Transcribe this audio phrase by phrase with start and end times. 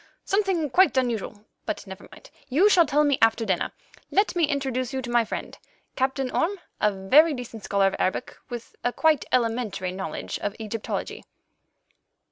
[0.25, 1.45] Something quite unusual.
[1.67, 3.71] But never mind; you shall tell me after dinner.
[4.09, 5.55] Let me introduce you to my friend,
[5.95, 11.23] Captain Orme, a very decent scholar of Arabic, with a quite elementary knowledge of Egyptology."